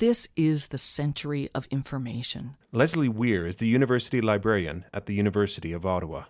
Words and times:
This 0.00 0.28
is 0.34 0.68
the 0.68 0.78
century 0.78 1.50
of 1.54 1.66
information. 1.70 2.56
Leslie 2.72 3.06
Weir 3.06 3.46
is 3.46 3.58
the 3.58 3.66
university 3.66 4.22
librarian 4.22 4.86
at 4.94 5.04
the 5.04 5.12
University 5.12 5.74
of 5.74 5.84
Ottawa. 5.84 6.24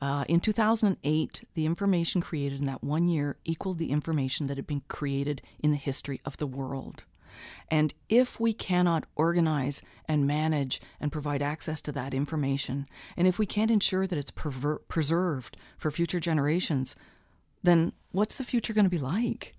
Uh, 0.00 0.24
in 0.28 0.40
2008, 0.40 1.44
the 1.54 1.64
information 1.64 2.20
created 2.20 2.58
in 2.58 2.66
that 2.66 2.82
one 2.82 3.06
year 3.06 3.36
equaled 3.44 3.78
the 3.78 3.92
information 3.92 4.48
that 4.48 4.56
had 4.56 4.66
been 4.66 4.82
created 4.88 5.42
in 5.60 5.70
the 5.70 5.76
history 5.76 6.20
of 6.24 6.38
the 6.38 6.46
world. 6.48 7.04
And 7.70 7.94
if 8.08 8.40
we 8.40 8.52
cannot 8.52 9.04
organize 9.14 9.80
and 10.08 10.26
manage 10.26 10.80
and 10.98 11.12
provide 11.12 11.40
access 11.40 11.80
to 11.82 11.92
that 11.92 12.12
information, 12.12 12.88
and 13.16 13.28
if 13.28 13.38
we 13.38 13.46
can't 13.46 13.70
ensure 13.70 14.08
that 14.08 14.18
it's 14.18 14.32
perver- 14.32 14.80
preserved 14.88 15.56
for 15.78 15.92
future 15.92 16.18
generations, 16.18 16.96
then 17.62 17.92
what's 18.10 18.34
the 18.34 18.42
future 18.42 18.72
going 18.72 18.86
to 18.86 18.90
be 18.90 18.98
like? 18.98 19.54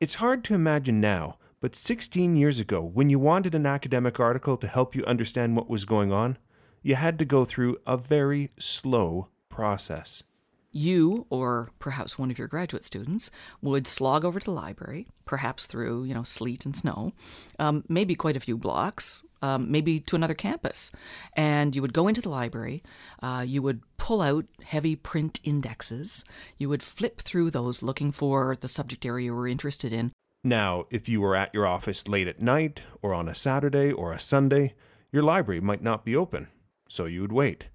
It's 0.00 0.16
hard 0.16 0.42
to 0.44 0.54
imagine 0.54 1.00
now, 1.00 1.38
but 1.60 1.74
16 1.74 2.36
years 2.36 2.60
ago, 2.60 2.82
when 2.82 3.08
you 3.08 3.18
wanted 3.18 3.54
an 3.54 3.66
academic 3.66 4.20
article 4.20 4.56
to 4.58 4.66
help 4.66 4.94
you 4.94 5.02
understand 5.04 5.56
what 5.56 5.70
was 5.70 5.84
going 5.84 6.12
on, 6.12 6.36
you 6.82 6.94
had 6.94 7.18
to 7.18 7.24
go 7.24 7.44
through 7.44 7.78
a 7.86 7.96
very 7.96 8.50
slow 8.58 9.28
process. 9.48 10.22
You, 10.70 11.26
or 11.30 11.70
perhaps 11.78 12.18
one 12.18 12.30
of 12.30 12.38
your 12.38 12.48
graduate 12.48 12.84
students, 12.84 13.30
would 13.62 13.86
slog 13.86 14.26
over 14.26 14.38
to 14.38 14.44
the 14.44 14.50
library, 14.50 15.06
perhaps 15.24 15.64
through, 15.66 16.04
you 16.04 16.12
know, 16.12 16.22
sleet 16.22 16.66
and 16.66 16.76
snow, 16.76 17.12
um, 17.58 17.82
maybe 17.88 18.14
quite 18.14 18.36
a 18.36 18.40
few 18.40 18.58
blocks, 18.58 19.24
um, 19.40 19.70
maybe 19.70 20.00
to 20.00 20.16
another 20.16 20.34
campus. 20.34 20.92
And 21.34 21.74
you 21.74 21.80
would 21.80 21.94
go 21.94 22.08
into 22.08 22.20
the 22.20 22.28
library, 22.28 22.82
uh, 23.22 23.44
you 23.46 23.62
would 23.62 23.80
pull 23.96 24.20
out 24.20 24.44
heavy 24.64 24.94
print 24.94 25.40
indexes, 25.42 26.26
you 26.58 26.68
would 26.68 26.82
flip 26.82 27.22
through 27.22 27.50
those 27.50 27.82
looking 27.82 28.12
for 28.12 28.54
the 28.60 28.68
subject 28.68 29.06
area 29.06 29.24
you 29.24 29.34
were 29.34 29.48
interested 29.48 29.94
in. 29.94 30.12
Now, 30.44 30.86
if 30.90 31.08
you 31.08 31.20
were 31.20 31.34
at 31.34 31.52
your 31.54 31.66
office 31.66 32.06
late 32.06 32.28
at 32.28 32.40
night, 32.40 32.82
or 33.02 33.12
on 33.12 33.28
a 33.28 33.34
Saturday 33.34 33.92
or 33.92 34.12
a 34.12 34.20
Sunday, 34.20 34.74
your 35.10 35.22
library 35.22 35.60
might 35.60 35.82
not 35.82 36.04
be 36.04 36.14
open, 36.14 36.48
so 36.88 37.06
you 37.06 37.22
would 37.22 37.32
wait 37.32 37.66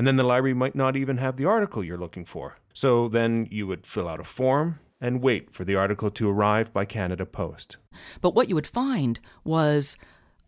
and 0.00 0.06
then 0.06 0.16
the 0.16 0.24
library 0.24 0.54
might 0.54 0.74
not 0.74 0.96
even 0.96 1.18
have 1.18 1.36
the 1.36 1.44
article 1.44 1.84
you're 1.84 1.98
looking 1.98 2.24
for. 2.24 2.56
So 2.72 3.08
then 3.08 3.46
you 3.50 3.66
would 3.66 3.86
fill 3.86 4.08
out 4.08 4.18
a 4.18 4.24
form 4.24 4.80
and 5.00 5.22
wait 5.22 5.50
for 5.50 5.64
the 5.64 5.76
article 5.76 6.10
to 6.12 6.30
arrive 6.30 6.72
by 6.72 6.86
Canada 6.86 7.26
Post. 7.26 7.76
But 8.20 8.34
what 8.34 8.48
you 8.48 8.54
would 8.54 8.66
find 8.66 9.20
was 9.44 9.96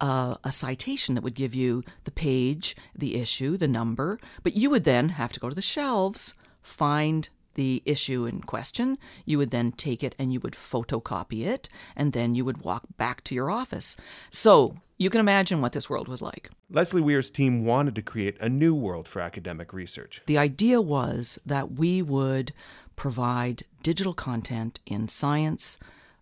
uh, 0.01 0.37
a 0.45 0.51
citation 0.51 1.15
that 1.15 1.25
would 1.25 1.35
give 1.35 1.55
you 1.55 1.83
the 2.05 2.11
page, 2.11 2.77
the 2.97 3.17
issue, 3.17 3.57
the 3.57 3.69
number, 3.69 4.19
but 4.43 4.57
you 4.57 4.71
would 4.71 4.85
then 4.85 5.11
have 5.11 5.33
to 5.33 5.41
go 5.41 5.49
to 5.51 5.55
the 5.55 5.63
shelves, 5.63 6.35
find 6.63 7.29
the 7.55 7.83
issue 7.85 8.27
in 8.27 8.41
question. 8.41 8.99
You 9.25 9.39
would 9.39 9.51
then 9.51 9.73
take 9.73 10.03
it 10.03 10.15
and 10.19 10.33
you 10.33 10.41
would 10.41 10.55
photocopy 10.55 11.47
it, 11.47 11.69
and 11.97 12.13
then 12.13 12.35
you 12.35 12.45
would 12.45 12.63
walk 12.63 12.85
back 12.97 13.23
to 13.25 13.35
your 13.35 13.51
office. 13.51 13.97
So 14.31 14.77
you 14.99 15.11
can 15.11 15.21
imagine 15.21 15.61
what 15.61 15.73
this 15.73 15.91
world 15.91 16.09
was 16.09 16.23
like. 16.23 16.51
Leslie 16.71 17.01
Weir's 17.01 17.31
team 17.31 17.65
wanted 17.65 17.95
to 17.97 18.03
create 18.03 18.37
a 18.41 18.49
new 18.49 18.75
world 18.75 19.09
for 19.09 19.21
academic 19.21 19.73
research. 19.73 20.23
The 20.27 20.39
idea 20.39 20.81
was 20.81 21.39
that 21.45 21.73
we 21.73 22.03
would 22.03 22.53
provide 22.95 23.65
digital 23.83 24.15
content 24.15 24.81
in 24.87 25.09
science, 25.09 25.79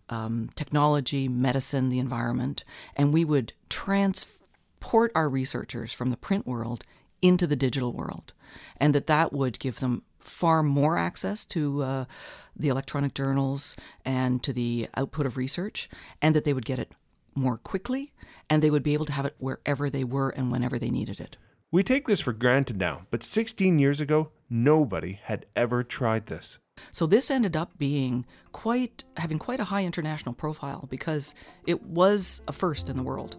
um, 0.09 0.49
technology, 0.55 1.27
medicine, 1.27 1.89
the 1.89 1.99
environment, 1.99 2.63
and 2.95 3.13
we 3.13 3.23
would 3.23 3.53
transport 3.69 5.11
our 5.13 5.29
researchers 5.29 5.93
from 5.93 6.09
the 6.09 6.17
print 6.17 6.47
world 6.47 6.83
into 7.21 7.45
the 7.45 7.55
digital 7.55 7.93
world, 7.93 8.33
and 8.77 8.95
that 8.95 9.07
that 9.07 9.31
would 9.31 9.59
give 9.59 9.79
them 9.79 10.01
far 10.21 10.63
more 10.63 10.97
access 10.97 11.45
to 11.45 11.83
uh, 11.83 12.05
the 12.55 12.69
electronic 12.69 13.13
journals 13.13 13.75
and 14.05 14.41
to 14.43 14.53
the 14.53 14.87
output 14.95 15.25
of 15.25 15.37
research, 15.37 15.89
and 16.21 16.35
that 16.35 16.43
they 16.43 16.53
would 16.53 16.65
get 16.65 16.79
it 16.79 16.93
more 17.35 17.57
quickly 17.57 18.11
and 18.49 18.61
they 18.61 18.69
would 18.69 18.83
be 18.83 18.93
able 18.93 19.05
to 19.05 19.13
have 19.13 19.25
it 19.25 19.35
wherever 19.37 19.89
they 19.89 20.03
were 20.03 20.29
and 20.29 20.51
whenever 20.51 20.77
they 20.77 20.89
needed 20.89 21.19
it. 21.19 21.37
We 21.71 21.83
take 21.83 22.05
this 22.05 22.19
for 22.19 22.33
granted 22.33 22.77
now, 22.77 23.03
but 23.11 23.23
16 23.23 23.79
years 23.79 24.01
ago, 24.01 24.31
nobody 24.49 25.19
had 25.23 25.45
ever 25.55 25.83
tried 25.83 26.25
this. 26.25 26.59
So 26.91 27.05
this 27.05 27.31
ended 27.31 27.55
up 27.55 27.77
being 27.77 28.25
quite 28.51 29.05
having 29.15 29.39
quite 29.39 29.59
a 29.59 29.65
high 29.65 29.85
international 29.85 30.35
profile 30.35 30.87
because 30.89 31.33
it 31.65 31.81
was 31.83 32.41
a 32.47 32.51
first 32.51 32.89
in 32.89 32.97
the 32.97 33.03
world. 33.03 33.37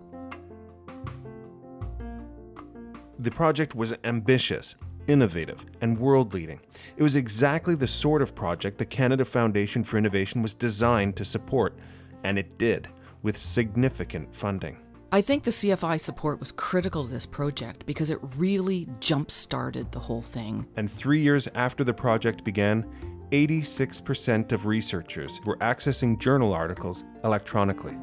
The 3.19 3.31
project 3.31 3.75
was 3.75 3.95
ambitious, 4.05 4.77
innovative, 5.07 5.65
and 5.81 5.99
world 5.99 6.35
leading. 6.35 6.61
It 6.97 7.03
was 7.03 7.17
exactly 7.17 7.75
the 7.75 7.89
sort 7.89 8.23
of 8.23 8.35
project 8.35 8.79
the 8.79 8.87
Canada 8.87 9.25
Foundation 9.25 9.85
for 9.85 9.99
Innovation 9.99 10.43
was 10.43 10.55
designed 10.55 11.17
to 11.17 11.25
support, 11.25 11.77
and 12.25 12.39
it 12.39 12.59
did 12.59 12.89
with 13.23 13.37
significant 13.37 14.35
funding. 14.35 14.79
I 15.15 15.21
think 15.21 15.43
the 15.43 15.51
CFI 15.51 16.01
support 16.01 16.41
was 16.41 16.53
critical 16.53 17.05
to 17.05 17.11
this 17.11 17.27
project 17.27 17.85
because 17.85 18.09
it 18.09 18.19
really 18.37 18.89
jump 18.99 19.31
started 19.31 19.93
the 19.93 19.99
whole 19.99 20.23
thing. 20.23 20.67
And 20.77 20.91
three 20.91 21.21
years 21.21 21.49
after 21.55 21.85
the 21.85 21.93
project 21.93 22.45
began, 22.45 22.87
86% 23.31 24.53
of 24.53 24.65
researchers 24.65 25.39
were 25.45 25.59
accessing 25.59 26.19
journal 26.19 26.55
articles 26.55 27.05
electronically. 27.25 27.97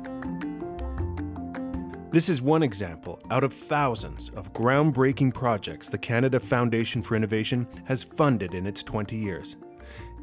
This 2.12 2.28
is 2.28 2.42
one 2.42 2.64
example 2.64 3.20
out 3.30 3.44
of 3.44 3.54
thousands 3.54 4.30
of 4.30 4.52
groundbreaking 4.52 5.32
projects 5.32 5.90
the 5.90 5.98
Canada 6.00 6.40
Foundation 6.40 7.04
for 7.04 7.16
Innovation 7.16 7.68
has 7.86 8.02
funded 8.02 8.56
in 8.56 8.66
its 8.66 8.82
20 8.82 9.16
years. 9.16 9.58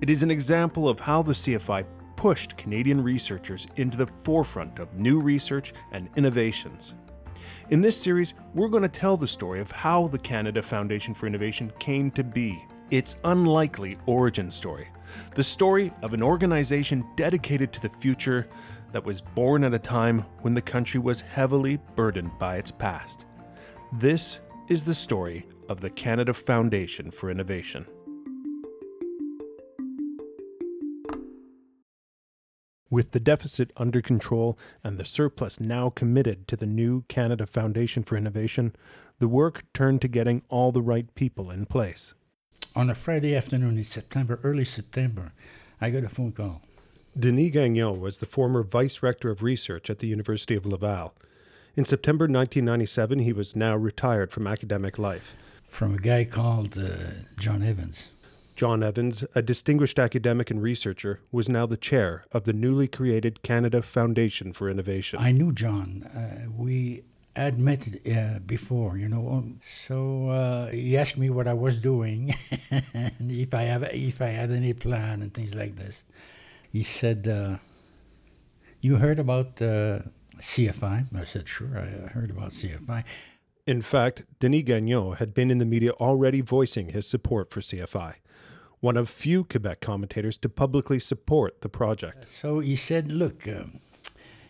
It 0.00 0.10
is 0.10 0.24
an 0.24 0.30
example 0.32 0.88
of 0.88 0.98
how 0.98 1.22
the 1.22 1.32
CFI 1.32 1.86
pushed 2.16 2.56
Canadian 2.56 3.00
researchers 3.00 3.68
into 3.76 3.96
the 3.96 4.08
forefront 4.24 4.80
of 4.80 4.98
new 4.98 5.20
research 5.20 5.74
and 5.92 6.08
innovations. 6.16 6.94
In 7.70 7.80
this 7.80 7.96
series, 7.96 8.34
we're 8.52 8.68
going 8.68 8.82
to 8.82 8.88
tell 8.88 9.16
the 9.16 9.28
story 9.28 9.60
of 9.60 9.70
how 9.70 10.08
the 10.08 10.18
Canada 10.18 10.62
Foundation 10.62 11.14
for 11.14 11.28
Innovation 11.28 11.72
came 11.78 12.10
to 12.12 12.24
be. 12.24 12.64
Its 12.90 13.16
unlikely 13.22 13.96
origin 14.06 14.50
story. 14.50 14.88
The 15.36 15.44
story 15.44 15.92
of 16.02 16.14
an 16.14 16.22
organization 16.22 17.04
dedicated 17.14 17.72
to 17.74 17.82
the 17.82 17.90
future 18.00 18.48
that 18.96 19.04
was 19.04 19.20
born 19.20 19.62
at 19.62 19.74
a 19.74 19.78
time 19.78 20.20
when 20.40 20.54
the 20.54 20.62
country 20.62 20.98
was 20.98 21.20
heavily 21.20 21.78
burdened 21.96 22.30
by 22.38 22.56
its 22.56 22.70
past. 22.70 23.26
This 23.92 24.40
is 24.70 24.86
the 24.86 24.94
story 24.94 25.46
of 25.68 25.82
the 25.82 25.90
Canada 25.90 26.32
Foundation 26.32 27.10
for 27.10 27.30
Innovation. 27.30 27.84
With 32.88 33.10
the 33.10 33.20
deficit 33.20 33.70
under 33.76 34.00
control 34.00 34.58
and 34.82 34.96
the 34.98 35.04
surplus 35.04 35.60
now 35.60 35.90
committed 35.90 36.48
to 36.48 36.56
the 36.56 36.64
new 36.64 37.02
Canada 37.02 37.46
Foundation 37.46 38.02
for 38.02 38.16
Innovation, 38.16 38.74
the 39.18 39.28
work 39.28 39.64
turned 39.74 40.00
to 40.00 40.08
getting 40.08 40.40
all 40.48 40.72
the 40.72 40.80
right 40.80 41.14
people 41.14 41.50
in 41.50 41.66
place. 41.66 42.14
On 42.74 42.88
a 42.88 42.94
Friday 42.94 43.36
afternoon 43.36 43.76
in 43.76 43.84
September, 43.84 44.40
early 44.42 44.64
September, 44.64 45.34
I 45.82 45.90
got 45.90 46.02
a 46.02 46.08
phone 46.08 46.32
call. 46.32 46.62
Denis 47.18 47.50
Gagnon 47.50 47.98
was 47.98 48.18
the 48.18 48.26
former 48.26 48.62
vice 48.62 49.02
rector 49.02 49.30
of 49.30 49.42
research 49.42 49.88
at 49.88 50.00
the 50.00 50.06
University 50.06 50.54
of 50.54 50.66
Laval. 50.66 51.14
In 51.74 51.86
September 51.86 52.24
1997, 52.24 53.20
he 53.20 53.32
was 53.32 53.56
now 53.56 53.74
retired 53.74 54.30
from 54.30 54.46
academic 54.46 54.98
life. 54.98 55.34
From 55.64 55.94
a 55.94 55.98
guy 55.98 56.24
called 56.24 56.76
uh, 56.76 57.22
John 57.38 57.62
Evans. 57.62 58.08
John 58.54 58.82
Evans, 58.82 59.24
a 59.34 59.40
distinguished 59.40 59.98
academic 59.98 60.50
and 60.50 60.62
researcher, 60.62 61.20
was 61.32 61.48
now 61.48 61.64
the 61.64 61.78
chair 61.78 62.26
of 62.32 62.44
the 62.44 62.52
newly 62.52 62.86
created 62.86 63.42
Canada 63.42 63.80
Foundation 63.80 64.52
for 64.52 64.68
Innovation. 64.68 65.18
I 65.18 65.32
knew 65.32 65.52
John. 65.52 66.02
Uh, 66.04 66.50
we 66.54 67.02
had 67.34 67.58
met 67.58 67.88
uh, 68.10 68.40
before, 68.40 68.98
you 68.98 69.08
know. 69.08 69.44
So 69.64 70.28
uh, 70.28 70.70
he 70.70 70.98
asked 70.98 71.16
me 71.16 71.30
what 71.30 71.48
I 71.48 71.54
was 71.54 71.78
doing 71.78 72.34
and 72.70 73.30
if 73.30 73.54
I 73.54 73.62
have 73.62 73.84
if 73.84 74.20
I 74.20 74.28
had 74.28 74.50
any 74.50 74.74
plan 74.74 75.22
and 75.22 75.32
things 75.32 75.54
like 75.54 75.76
this. 75.76 76.04
He 76.70 76.82
said, 76.82 77.28
uh, 77.28 77.58
"You 78.80 78.96
heard 78.96 79.18
about 79.18 79.60
uh, 79.60 80.00
CFI?" 80.38 81.06
I 81.14 81.24
said, 81.24 81.48
"Sure, 81.48 81.78
I 81.78 82.08
heard 82.08 82.30
about 82.30 82.52
CFI." 82.52 83.04
In 83.66 83.82
fact, 83.82 84.24
Denis 84.38 84.62
Gagnon 84.62 85.16
had 85.16 85.34
been 85.34 85.50
in 85.50 85.58
the 85.58 85.66
media 85.66 85.90
already 85.92 86.40
voicing 86.40 86.90
his 86.90 87.06
support 87.08 87.50
for 87.50 87.60
CFI 87.60 88.14
one 88.80 88.96
of 88.96 89.08
few 89.08 89.42
Quebec 89.42 89.80
commentators 89.80 90.38
to 90.38 90.48
publicly 90.48 91.00
support 91.00 91.60
the 91.62 91.68
project. 91.68 92.28
So 92.28 92.60
he 92.60 92.76
said, 92.76 93.10
"Look, 93.10 93.48
um, 93.48 93.80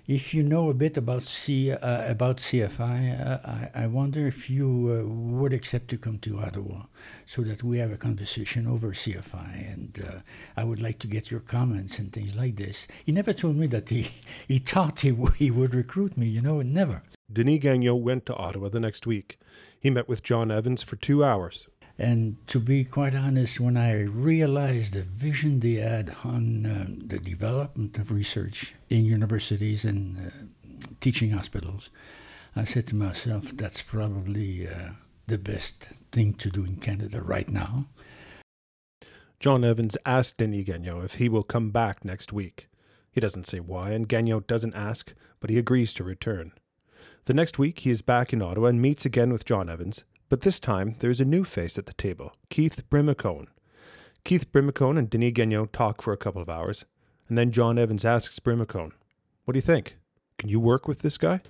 if 0.06 0.32
you 0.32 0.42
know 0.42 0.70
a 0.70 0.74
bit 0.74 0.96
about 0.96 1.24
C 1.24 1.72
uh, 1.72 2.10
about 2.10 2.36
CFI, 2.36 3.26
uh, 3.26 3.38
I, 3.44 3.84
I 3.84 3.86
wonder 3.88 4.26
if 4.26 4.48
you 4.48 4.68
uh, 4.68 5.08
would 5.08 5.52
accept 5.52 5.88
to 5.88 5.98
come 5.98 6.18
to 6.20 6.38
Ottawa 6.38 6.82
so 7.26 7.42
that 7.42 7.64
we 7.64 7.78
have 7.78 7.90
a 7.90 7.96
conversation 7.96 8.66
over 8.68 8.92
CFI, 8.92 9.72
and 9.72 10.04
uh, 10.06 10.18
I 10.56 10.64
would 10.64 10.80
like 10.80 11.00
to 11.00 11.08
get 11.08 11.30
your 11.30 11.40
comments 11.40 11.98
and 11.98 12.12
things 12.12 12.36
like 12.36 12.56
this." 12.56 12.86
He 13.04 13.12
never 13.12 13.32
told 13.32 13.56
me 13.56 13.66
that 13.68 13.88
he 13.88 14.02
he 14.48 14.58
thought 14.58 15.00
he, 15.00 15.16
he 15.38 15.50
would 15.50 15.74
recruit 15.74 16.16
me. 16.16 16.26
You 16.26 16.40
know, 16.40 16.62
never. 16.62 17.02
Denis 17.32 17.58
Gagnon 17.58 18.02
went 18.02 18.26
to 18.26 18.34
Ottawa 18.36 18.68
the 18.68 18.80
next 18.80 19.06
week. 19.06 19.40
He 19.80 19.90
met 19.90 20.08
with 20.08 20.22
John 20.22 20.50
Evans 20.52 20.84
for 20.84 20.96
two 20.96 21.24
hours. 21.24 21.66
And 21.98 22.36
to 22.48 22.60
be 22.60 22.84
quite 22.84 23.14
honest, 23.14 23.58
when 23.58 23.76
I 23.76 24.02
realized 24.02 24.92
the 24.92 25.02
vision 25.02 25.60
they 25.60 25.74
had 25.74 26.14
on 26.24 26.66
uh, 26.66 26.86
the 27.06 27.18
development 27.18 27.96
of 27.96 28.12
research 28.12 28.74
in 28.90 29.06
universities 29.06 29.84
and 29.84 30.18
uh, 30.18 30.30
teaching 31.00 31.30
hospitals. 31.30 31.90
I 32.54 32.64
said 32.64 32.86
to 32.88 32.94
myself, 32.94 33.52
that's 33.54 33.82
probably 33.82 34.66
uh, 34.66 34.90
the 35.26 35.38
best 35.38 35.88
thing 36.12 36.34
to 36.34 36.50
do 36.50 36.64
in 36.64 36.76
Canada 36.76 37.20
right 37.20 37.48
now. 37.48 37.86
John 39.38 39.64
Evans 39.64 39.96
asked 40.06 40.38
Denis 40.38 40.64
Gagnon 40.64 41.04
if 41.04 41.14
he 41.14 41.28
will 41.28 41.42
come 41.42 41.70
back 41.70 42.04
next 42.04 42.32
week. 42.32 42.68
He 43.10 43.20
doesn't 43.20 43.46
say 43.46 43.60
why, 43.60 43.90
and 43.90 44.08
Gagnon 44.08 44.44
doesn't 44.46 44.74
ask, 44.74 45.12
but 45.40 45.50
he 45.50 45.58
agrees 45.58 45.92
to 45.94 46.04
return. 46.04 46.52
The 47.26 47.34
next 47.34 47.58
week, 47.58 47.80
he 47.80 47.90
is 47.90 48.02
back 48.02 48.32
in 48.32 48.40
Ottawa 48.40 48.68
and 48.68 48.80
meets 48.80 49.04
again 49.04 49.32
with 49.32 49.44
John 49.44 49.68
Evans, 49.68 50.04
but 50.28 50.42
this 50.42 50.60
time 50.60 50.96
there 51.00 51.10
is 51.10 51.20
a 51.20 51.24
new 51.24 51.44
face 51.44 51.78
at 51.78 51.86
the 51.86 51.92
table 51.94 52.32
Keith 52.50 52.82
Brimacombe. 52.90 53.48
Keith 54.24 54.50
Brimacombe 54.52 54.98
and 54.98 55.08
Denis 55.08 55.32
Gagnon 55.32 55.68
talk 55.68 56.02
for 56.02 56.12
a 56.12 56.16
couple 56.16 56.42
of 56.42 56.48
hours, 56.48 56.84
and 57.28 57.38
then 57.38 57.52
John 57.52 57.78
Evans 57.78 58.04
asks 58.04 58.38
Brimacombe, 58.40 58.92
What 59.44 59.52
do 59.52 59.58
you 59.58 59.62
think? 59.62 59.96
Can 60.38 60.48
you 60.48 60.60
work 60.60 60.88
with 60.88 61.00
this 61.00 61.16
guy? 61.16 61.40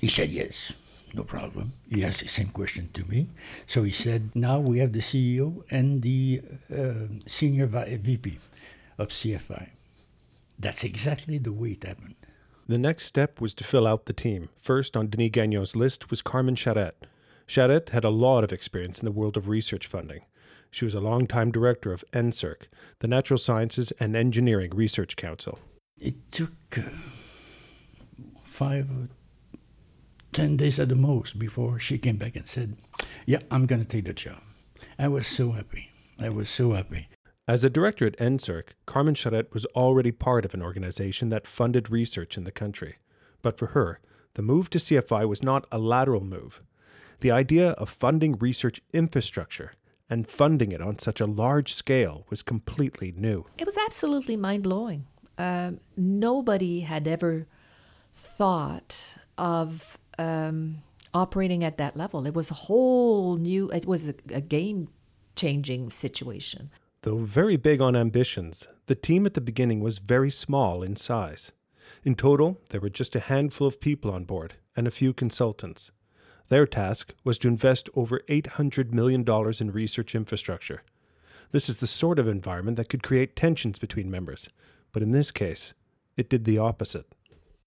He 0.00 0.08
said 0.08 0.30
yes, 0.30 0.74
no 1.14 1.24
problem. 1.24 1.72
He 1.90 2.04
asked 2.04 2.20
the 2.20 2.28
same 2.28 2.48
question 2.48 2.90
to 2.92 3.04
me. 3.06 3.28
So 3.66 3.82
he 3.82 3.92
said, 3.92 4.30
Now 4.34 4.60
we 4.60 4.78
have 4.80 4.92
the 4.92 5.00
CEO 5.00 5.62
and 5.70 6.02
the 6.02 6.42
uh, 6.70 7.18
senior 7.26 7.66
VP 7.66 8.38
of 8.98 9.08
CFI. 9.08 9.70
That's 10.58 10.84
exactly 10.84 11.38
the 11.38 11.52
way 11.52 11.70
it 11.70 11.84
happened. 11.84 12.16
The 12.68 12.78
next 12.78 13.06
step 13.06 13.40
was 13.40 13.54
to 13.54 13.64
fill 13.64 13.86
out 13.86 14.06
the 14.06 14.12
team. 14.12 14.48
First 14.60 14.96
on 14.96 15.06
Denis 15.06 15.30
Gagnon's 15.30 15.76
list 15.76 16.10
was 16.10 16.20
Carmen 16.20 16.56
Charette. 16.56 16.96
Charette 17.46 17.90
had 17.90 18.04
a 18.04 18.10
lot 18.10 18.44
of 18.44 18.52
experience 18.52 18.98
in 18.98 19.04
the 19.04 19.12
world 19.12 19.36
of 19.36 19.48
research 19.48 19.86
funding. 19.86 20.22
She 20.70 20.84
was 20.84 20.94
a 20.94 21.00
long-time 21.00 21.52
director 21.52 21.92
of 21.92 22.04
NSERC, 22.12 22.62
the 22.98 23.08
Natural 23.08 23.38
Sciences 23.38 23.92
and 24.00 24.16
Engineering 24.16 24.72
Research 24.74 25.16
Council. 25.16 25.58
It 25.96 26.30
took 26.32 26.52
uh, 26.76 26.82
five, 28.44 28.88
ten 30.32 30.56
days 30.56 30.78
at 30.78 30.88
the 30.88 30.96
most 30.96 31.38
before 31.38 31.78
she 31.78 31.98
came 31.98 32.16
back 32.16 32.36
and 32.36 32.46
said, 32.46 32.76
Yeah, 33.24 33.38
I'm 33.50 33.66
going 33.66 33.80
to 33.80 33.88
take 33.88 34.04
the 34.04 34.12
job. 34.12 34.42
I 34.98 35.08
was 35.08 35.26
so 35.26 35.52
happy. 35.52 35.90
I 36.18 36.28
was 36.28 36.50
so 36.50 36.72
happy. 36.72 37.08
As 37.48 37.64
a 37.64 37.70
director 37.70 38.06
at 38.06 38.18
NSERC, 38.18 38.70
Carmen 38.86 39.14
Charette 39.14 39.54
was 39.54 39.66
already 39.66 40.10
part 40.10 40.44
of 40.44 40.52
an 40.52 40.62
organization 40.62 41.28
that 41.28 41.46
funded 41.46 41.90
research 41.90 42.36
in 42.36 42.42
the 42.42 42.50
country. 42.50 42.96
But 43.40 43.56
for 43.56 43.68
her, 43.68 44.00
the 44.34 44.42
move 44.42 44.68
to 44.70 44.78
CFI 44.78 45.28
was 45.28 45.44
not 45.44 45.66
a 45.70 45.78
lateral 45.78 46.24
move. 46.24 46.60
The 47.20 47.30
idea 47.30 47.70
of 47.70 47.88
funding 47.88 48.36
research 48.38 48.80
infrastructure 48.92 49.72
and 50.08 50.28
funding 50.28 50.72
it 50.72 50.80
on 50.80 50.98
such 50.98 51.20
a 51.20 51.26
large 51.26 51.74
scale 51.74 52.26
was 52.30 52.42
completely 52.42 53.12
new. 53.16 53.46
It 53.58 53.66
was 53.66 53.76
absolutely 53.76 54.36
mind 54.36 54.62
blowing. 54.62 55.06
Um, 55.38 55.80
nobody 55.96 56.80
had 56.80 57.08
ever 57.08 57.46
thought 58.14 59.16
of 59.36 59.98
um, 60.18 60.82
operating 61.12 61.64
at 61.64 61.78
that 61.78 61.96
level. 61.96 62.26
It 62.26 62.34
was 62.34 62.50
a 62.50 62.54
whole 62.54 63.36
new, 63.36 63.68
it 63.70 63.86
was 63.86 64.08
a, 64.08 64.14
a 64.32 64.40
game 64.40 64.88
changing 65.34 65.90
situation. 65.90 66.70
Though 67.02 67.18
very 67.18 67.56
big 67.56 67.80
on 67.80 67.94
ambitions, 67.94 68.66
the 68.86 68.94
team 68.94 69.26
at 69.26 69.34
the 69.34 69.40
beginning 69.40 69.80
was 69.80 69.98
very 69.98 70.30
small 70.30 70.82
in 70.82 70.96
size. 70.96 71.52
In 72.04 72.14
total, 72.14 72.60
there 72.70 72.80
were 72.80 72.90
just 72.90 73.14
a 73.16 73.20
handful 73.20 73.66
of 73.66 73.80
people 73.80 74.10
on 74.10 74.24
board 74.24 74.54
and 74.76 74.86
a 74.86 74.92
few 74.92 75.12
consultants. 75.12 75.90
Their 76.48 76.66
task 76.66 77.12
was 77.24 77.38
to 77.38 77.48
invest 77.48 77.88
over 77.94 78.20
$800 78.28 78.92
million 78.92 79.24
in 79.60 79.72
research 79.72 80.14
infrastructure. 80.14 80.82
This 81.52 81.68
is 81.68 81.78
the 81.78 81.86
sort 81.86 82.18
of 82.18 82.28
environment 82.28 82.76
that 82.76 82.88
could 82.88 83.02
create 83.02 83.36
tensions 83.36 83.78
between 83.78 84.10
members, 84.10 84.48
but 84.92 85.02
in 85.02 85.12
this 85.12 85.30
case, 85.30 85.72
it 86.16 86.28
did 86.28 86.44
the 86.44 86.58
opposite. 86.58 87.06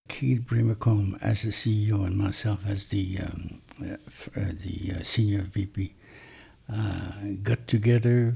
Keith 0.07 0.41
Brimacombe 0.41 1.17
as 1.21 1.43
the 1.43 1.49
CEO 1.49 2.05
and 2.05 2.17
myself 2.17 2.63
as 2.67 2.87
the 2.87 3.19
um, 3.19 3.61
uh, 3.79 3.95
the 4.35 4.93
uh, 4.99 5.03
senior 5.03 5.43
VP 5.43 5.93
uh, 6.71 7.11
got 7.43 7.67
together 7.67 8.35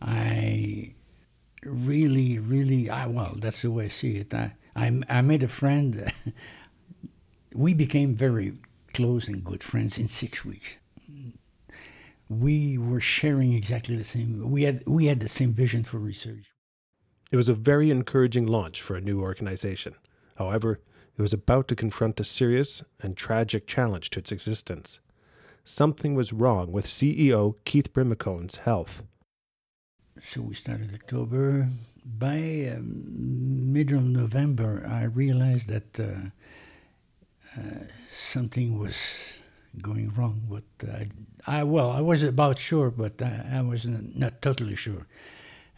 I 0.00 0.94
really, 1.64 2.38
really, 2.38 2.90
I, 2.90 3.06
well, 3.06 3.34
that's 3.36 3.62
the 3.62 3.70
way 3.70 3.86
I 3.86 3.88
see 3.88 4.16
it. 4.16 4.32
I, 4.32 4.54
I, 4.76 5.00
I 5.08 5.22
made 5.22 5.42
a 5.42 5.48
friend. 5.48 6.12
we 7.54 7.74
became 7.74 8.14
very 8.14 8.54
close 8.98 9.28
and 9.28 9.44
good 9.44 9.62
friends 9.62 9.96
in 9.96 10.08
six 10.08 10.44
weeks. 10.44 10.76
We 12.28 12.76
were 12.76 13.00
sharing 13.00 13.52
exactly 13.52 13.94
the 13.96 14.02
same. 14.02 14.50
We 14.50 14.64
had 14.64 14.82
we 14.86 15.06
had 15.06 15.20
the 15.20 15.28
same 15.28 15.52
vision 15.52 15.84
for 15.84 15.98
research. 15.98 16.52
It 17.30 17.36
was 17.36 17.48
a 17.48 17.54
very 17.54 17.90
encouraging 17.90 18.46
launch 18.46 18.82
for 18.82 18.96
a 18.96 19.00
new 19.00 19.20
organization. 19.22 19.94
However, 20.36 20.80
it 21.16 21.22
was 21.22 21.32
about 21.32 21.68
to 21.68 21.76
confront 21.76 22.18
a 22.20 22.24
serious 22.24 22.82
and 23.00 23.16
tragic 23.16 23.68
challenge 23.68 24.10
to 24.10 24.18
its 24.18 24.32
existence. 24.32 24.98
Something 25.64 26.16
was 26.16 26.32
wrong 26.32 26.72
with 26.72 26.86
CEO 26.86 27.54
Keith 27.64 27.92
Brimacombe's 27.92 28.56
health 28.56 29.02
so 30.20 30.42
we 30.42 30.54
started 30.54 30.92
October. 30.94 31.68
By 32.04 32.72
um, 32.74 33.72
middle 33.72 34.00
November, 34.00 34.84
I 34.88 35.04
realized 35.04 35.68
that 35.68 36.00
uh, 36.00 36.30
something 38.10 38.78
was 38.78 39.38
going 39.80 40.10
wrong. 40.10 40.42
But 40.48 40.88
uh, 40.88 41.04
I, 41.46 41.64
well, 41.64 41.90
I 41.90 42.00
was 42.00 42.22
about 42.22 42.58
sure, 42.58 42.90
but 42.90 43.20
I, 43.22 43.46
I 43.54 43.60
was 43.62 43.86
not, 43.86 44.16
not, 44.16 44.42
totally 44.42 44.76
sure. 44.76 45.06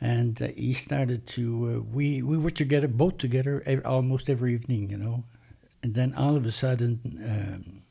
And 0.00 0.40
uh, 0.40 0.48
he 0.56 0.72
started 0.72 1.26
to. 1.28 1.42
Uh, 1.76 1.94
we 1.94 2.22
we 2.22 2.38
were 2.38 2.50
together, 2.50 2.88
both 2.88 3.18
together, 3.18 3.62
every, 3.66 3.84
almost 3.84 4.30
every 4.30 4.54
evening, 4.54 4.90
you 4.90 4.96
know. 4.96 5.24
And 5.82 5.94
then 5.94 6.14
all 6.14 6.36
of 6.36 6.44
a 6.46 6.50
sudden, 6.50 7.00
um, 7.24 7.82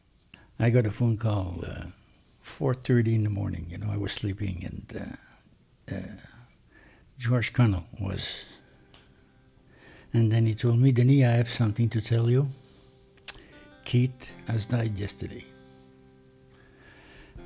I 0.60 0.70
got 0.70 0.86
a 0.86 0.92
phone 0.92 1.18
call. 1.18 1.64
4:30 2.44 3.14
in 3.14 3.24
the 3.24 3.30
morning. 3.30 3.68
You 3.70 3.78
know, 3.78 3.92
I 3.92 3.98
was 3.98 4.12
sleeping, 4.12 4.64
and 4.66 5.18
uh, 5.92 5.96
George 7.18 7.54
Connell 7.54 7.86
was. 8.00 8.46
And 10.12 10.31
then 10.31 10.48
he 10.48 10.56
told 10.56 10.80
me, 10.80 10.92
Denis, 10.92 11.24
I 11.24 11.31
have 11.31 11.50
something 11.50 11.88
to 11.90 12.02
tell 12.02 12.30
you. 12.31 12.50
Keith 13.90 14.32
has 14.46 14.68
died 14.68 15.00
yesterday. 15.00 15.44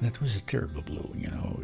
That 0.01 0.19
was 0.19 0.35
a 0.35 0.41
terrible 0.41 0.81
blow, 0.81 1.09
you 1.15 1.29
know. 1.29 1.63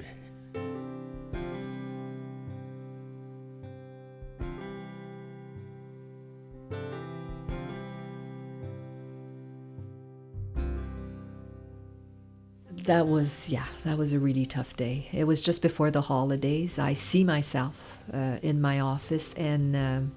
That 12.86 13.06
was, 13.06 13.50
yeah, 13.50 13.66
that 13.84 13.98
was 13.98 14.14
a 14.14 14.20
really 14.20 14.46
tough 14.46 14.78
day. 14.78 15.10
It 15.12 15.26
was 15.26 15.42
just 15.42 15.62
before 15.62 15.92
the 15.92 16.04
holidays. 16.04 16.80
I 16.80 16.94
see 16.94 17.26
myself 17.26 17.98
uh, 18.14 18.38
in 18.42 18.62
my 18.62 18.80
office, 18.80 19.34
and 19.34 19.76
um, 19.76 20.12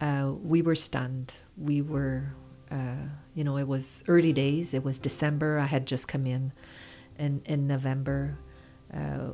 uh, 0.00 0.32
we 0.42 0.62
were 0.62 0.74
stunned. 0.74 1.34
We 1.58 1.82
were, 1.82 2.28
uh, 2.74 3.06
you 3.34 3.44
know, 3.44 3.56
it 3.56 3.68
was 3.68 4.02
early 4.08 4.32
days. 4.32 4.74
It 4.74 4.82
was 4.82 4.98
December. 4.98 5.58
I 5.58 5.66
had 5.66 5.86
just 5.86 6.08
come 6.08 6.26
in 6.26 6.52
in, 7.18 7.40
in 7.46 7.68
November. 7.68 8.36
Uh, 8.92 9.30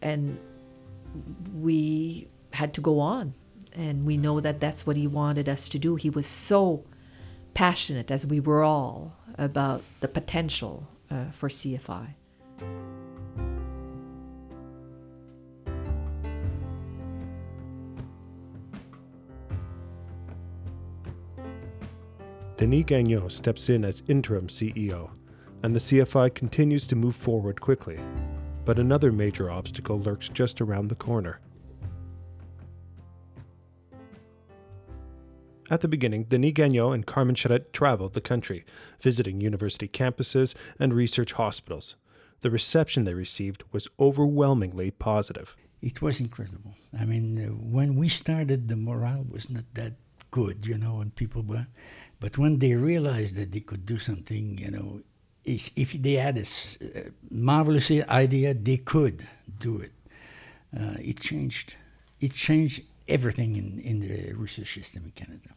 and 0.00 0.38
we 1.54 2.28
had 2.52 2.72
to 2.74 2.80
go 2.80 3.00
on. 3.00 3.34
And 3.74 4.06
we 4.06 4.16
know 4.16 4.40
that 4.40 4.60
that's 4.60 4.86
what 4.86 4.96
he 4.96 5.06
wanted 5.06 5.48
us 5.48 5.68
to 5.70 5.78
do. 5.78 5.96
He 5.96 6.08
was 6.08 6.26
so 6.26 6.84
passionate, 7.52 8.10
as 8.10 8.24
we 8.24 8.40
were 8.40 8.62
all, 8.62 9.16
about 9.36 9.82
the 10.00 10.08
potential 10.08 10.88
uh, 11.10 11.26
for 11.32 11.48
CFI. 11.48 12.14
Denis 22.64 22.84
Gagnon 22.86 23.28
steps 23.28 23.68
in 23.68 23.84
as 23.84 24.02
interim 24.08 24.46
CEO, 24.46 25.10
and 25.62 25.74
the 25.74 25.78
CFI 25.78 26.34
continues 26.34 26.86
to 26.86 26.96
move 26.96 27.14
forward 27.14 27.60
quickly. 27.60 27.98
But 28.64 28.78
another 28.78 29.12
major 29.12 29.50
obstacle 29.50 30.00
lurks 30.00 30.30
just 30.30 30.62
around 30.62 30.88
the 30.88 30.94
corner. 30.94 31.40
At 35.68 35.82
the 35.82 35.88
beginning, 35.88 36.24
Denis 36.24 36.52
Gagnon 36.54 36.94
and 36.94 37.06
Carmen 37.06 37.34
Charette 37.34 37.70
traveled 37.74 38.14
the 38.14 38.22
country, 38.22 38.64
visiting 38.98 39.42
university 39.42 39.86
campuses 39.86 40.54
and 40.80 40.94
research 40.94 41.32
hospitals. 41.32 41.96
The 42.40 42.50
reception 42.50 43.04
they 43.04 43.12
received 43.12 43.62
was 43.72 43.88
overwhelmingly 44.00 44.90
positive. 44.90 45.54
It 45.82 46.00
was 46.00 46.18
incredible. 46.18 46.76
I 46.98 47.04
mean, 47.04 47.38
uh, 47.38 47.48
when 47.48 47.94
we 47.94 48.08
started, 48.08 48.68
the 48.68 48.76
morale 48.76 49.26
was 49.28 49.50
not 49.50 49.64
that 49.74 49.96
good, 50.30 50.66
you 50.66 50.78
know, 50.78 51.00
and 51.00 51.14
people 51.14 51.42
were. 51.42 51.66
But 52.24 52.38
when 52.38 52.58
they 52.58 52.72
realized 52.72 53.36
that 53.36 53.52
they 53.52 53.60
could 53.60 53.84
do 53.84 53.98
something, 53.98 54.56
you 54.56 54.70
know, 54.70 55.02
if 55.44 55.92
they 55.92 56.14
had 56.14 56.38
a 56.38 56.44
marvelous 57.30 57.90
idea, 57.90 58.54
they 58.54 58.78
could 58.78 59.28
do 59.60 59.80
it. 59.80 59.92
Uh, 60.74 60.96
it 61.00 61.20
changed. 61.20 61.76
It 62.20 62.32
changed 62.32 62.80
everything 63.08 63.56
in, 63.56 63.78
in 63.78 64.00
the 64.00 64.32
research 64.32 64.72
system 64.72 65.04
in 65.04 65.10
Canada. 65.10 65.50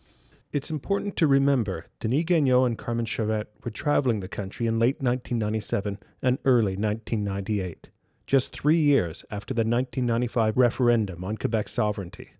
It's 0.51 0.69
important 0.69 1.15
to 1.15 1.25
remember 1.25 1.85
Denis 2.01 2.25
Gagnon 2.25 2.65
and 2.65 2.77
Carmen 2.77 3.05
Charette 3.05 3.47
were 3.63 3.71
traveling 3.71 4.19
the 4.19 4.27
country 4.27 4.67
in 4.67 4.77
late 4.77 4.99
1997 4.99 5.99
and 6.21 6.37
early 6.43 6.75
1998, 6.75 7.87
just 8.25 8.51
three 8.51 8.81
years 8.81 9.23
after 9.31 9.53
the 9.53 9.59
1995 9.59 10.57
referendum 10.57 11.23
on 11.23 11.37
Quebec 11.37 11.69
sovereignty. 11.69 12.31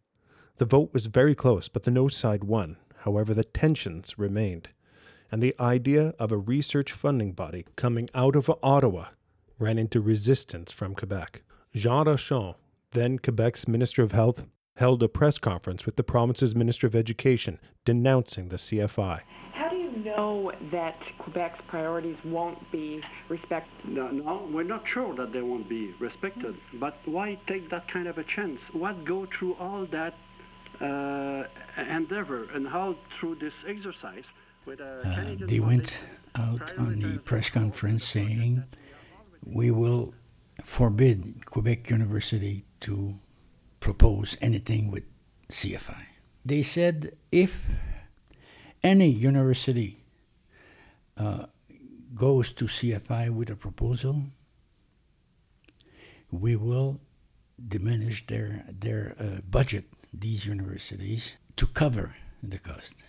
The 0.57 0.65
vote 0.65 0.89
was 0.91 1.05
very 1.05 1.34
close, 1.34 1.69
but 1.69 1.84
the 1.84 1.91
no 1.91 2.10
side 2.10 2.43
won. 2.43 2.75
However, 3.07 3.33
the 3.33 3.45
tensions 3.45 4.19
remained, 4.19 4.67
and 5.31 5.41
the 5.41 5.55
idea 5.61 6.13
of 6.19 6.29
a 6.29 6.37
research 6.37 6.91
funding 6.91 7.31
body 7.31 7.65
coming 7.77 8.09
out 8.13 8.35
of 8.35 8.51
Ottawa 8.61 9.05
ran 9.57 9.77
into 9.77 10.01
resistance 10.01 10.73
from 10.73 10.93
Quebec. 10.93 11.41
Jean 11.73 12.07
Rochon, 12.07 12.55
then 12.91 13.17
Quebec's 13.17 13.65
Minister 13.65 14.03
of 14.03 14.11
Health, 14.11 14.43
held 14.75 15.01
a 15.01 15.07
press 15.07 15.37
conference 15.37 15.85
with 15.85 15.95
the 15.95 16.03
province's 16.03 16.53
Minister 16.53 16.85
of 16.85 16.95
Education 16.95 17.59
denouncing 17.85 18.49
the 18.49 18.57
CFI. 18.57 19.21
How 19.53 19.69
do 19.69 19.77
you 19.77 20.03
know 20.03 20.51
that 20.73 20.99
Quebec's 21.19 21.61
priorities 21.69 22.17
won't 22.25 22.59
be 22.73 22.99
respected? 23.29 23.71
No, 23.87 24.09
no, 24.09 24.49
we're 24.51 24.63
not 24.63 24.83
sure 24.93 25.15
that 25.15 25.31
they 25.31 25.41
won't 25.41 25.69
be 25.69 25.95
respected. 26.01 26.55
But 26.73 26.97
why 27.05 27.39
take 27.47 27.69
that 27.69 27.89
kind 27.89 28.09
of 28.09 28.17
a 28.17 28.25
chance? 28.35 28.59
What 28.73 29.05
go 29.05 29.25
through 29.39 29.53
all 29.53 29.87
that 29.93 30.13
endeavor 30.81 32.50
and 32.53 32.67
how 32.67 32.96
through 33.19 33.36
this 33.36 33.53
exercise 33.67 34.24
with 34.65 34.79
a 34.79 35.39
uh, 35.41 35.46
they 35.48 35.60
went 35.60 35.98
out 36.36 36.74
on 36.77 37.00
the 37.00 37.19
press 37.19 37.50
conference 37.50 38.03
saying 38.03 38.63
we 39.46 39.72
will 39.72 40.13
forbid 40.63 41.46
Quebec 41.46 41.89
University 41.89 42.65
to 42.81 43.15
propose 43.79 44.38
anything 44.41 44.91
with 44.91 45.03
CFI. 45.50 46.05
They 46.46 46.62
said 46.62 47.15
if 47.31 47.69
any 48.84 49.10
university 49.10 50.03
uh, 51.17 51.46
goes 52.15 52.53
to 52.53 52.65
CFI 52.65 53.29
with 53.29 53.50
a 53.50 53.55
proposal, 53.55 54.24
we 56.31 56.55
will 56.55 57.00
diminish 57.67 58.25
their 58.27 58.65
their 58.67 59.15
uh, 59.19 59.41
budget. 59.50 59.86
These 60.19 60.45
universities 60.47 61.38
to 61.57 61.67
cover 61.67 62.15
the 62.41 62.57
cost. 62.57 63.03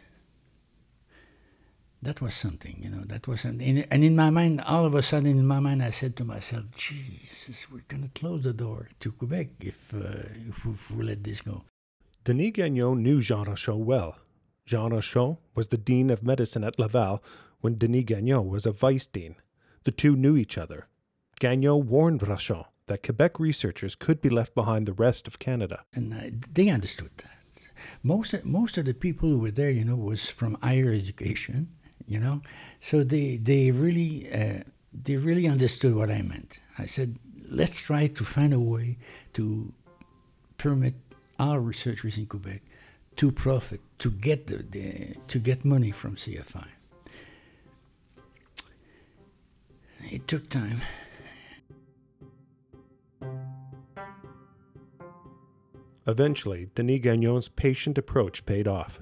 That 2.03 2.21
was 2.21 2.35
something, 2.35 2.77
you 2.83 2.91
know. 2.91 3.03
That 3.05 3.27
was, 3.27 3.45
and 3.45 3.61
in 3.63 4.15
my 4.15 4.31
mind, 4.31 4.61
all 4.61 4.85
of 4.85 4.95
a 4.95 5.03
sudden, 5.03 5.31
in 5.31 5.47
my 5.47 5.59
mind, 5.59 5.83
I 5.83 5.91
said 5.91 6.17
to 6.17 6.25
myself, 6.25 6.67
"Jesus, 6.77 7.71
we're 7.71 7.89
gonna 7.89 8.11
close 8.15 8.45
the 8.45 8.53
door 8.53 8.89
to 9.01 9.11
Quebec 9.11 9.49
if 9.61 9.93
uh, 9.95 10.29
if, 10.49 10.65
we, 10.65 10.73
if 10.73 10.91
we 10.91 11.05
let 11.05 11.25
this 11.25 11.41
go." 11.41 11.65
Denis 12.25 12.53
Gagnon 12.53 13.03
knew 13.03 13.21
Jean 13.23 13.47
Rochon 13.47 13.85
well. 13.85 14.17
Jean 14.67 14.91
Rochon 14.91 15.39
was 15.55 15.69
the 15.69 15.79
dean 15.79 16.11
of 16.11 16.23
medicine 16.23 16.63
at 16.63 16.79
Laval 16.79 17.23
when 17.63 17.79
Denis 17.79 18.05
Gagnon 18.05 18.49
was 18.49 18.67
a 18.67 18.73
vice 18.73 19.07
dean. 19.07 19.35
The 19.85 19.93
two 19.93 20.15
knew 20.15 20.37
each 20.37 20.59
other. 20.59 20.87
Gagnon 21.41 21.89
warned 21.89 22.21
Rochon 22.21 22.67
that 22.89 23.03
Quebec 23.03 23.39
researchers 23.39 23.95
could 23.95 24.21
be 24.21 24.29
left 24.29 24.55
behind 24.55 24.87
the 24.87 24.93
rest 24.93 25.27
of 25.27 25.39
Canada. 25.39 25.85
And 25.95 26.13
uh, 26.13 26.47
they 26.53 26.69
understood 26.69 27.11
that. 27.19 27.35
Most 28.03 28.35
most 28.45 28.77
of 28.77 28.85
the 28.87 28.95
people 28.95 29.29
who 29.29 29.39
were 29.39 29.53
there, 29.53 29.71
you 29.71 29.85
know, 29.85 29.97
was 29.97 30.29
from 30.29 30.59
higher 30.63 30.91
education 30.93 31.69
you 32.09 32.19
know. 32.19 32.43
So 32.81 33.05
they 33.05 33.37
they 33.37 33.71
really 33.71 34.29
uh, 34.33 34.63
they 34.93 35.17
really 35.17 35.47
understood 35.47 35.95
what 35.95 36.11
I 36.11 36.23
meant. 36.23 36.61
I 36.79 36.87
said, 36.87 37.19
let's 37.49 37.81
try 37.81 38.07
to 38.09 38.25
find 38.25 38.53
a 38.53 38.59
way 38.59 38.99
to 39.35 39.73
permit 40.57 40.95
our 41.39 41.61
researchers 41.61 42.19
in 42.19 42.27
Quebec 42.27 42.63
to 43.17 43.31
profit, 43.31 43.81
to 43.99 44.11
get 44.11 44.47
the, 44.47 44.57
the 44.57 45.15
to 45.29 45.39
get 45.39 45.65
money 45.65 45.91
from 45.91 46.17
CFI. 46.17 46.69
It 50.11 50.27
took 50.27 50.49
time. 50.49 50.81
Eventually, 56.09 56.71
Denis 56.75 57.01
Gagnon's 57.03 57.49
patient 57.49 57.99
approach 57.99 58.47
paid 58.47 58.67
off. 58.67 59.01